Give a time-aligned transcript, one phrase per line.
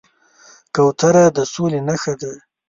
[0.75, 2.31] کوتره د سولې نښه ده.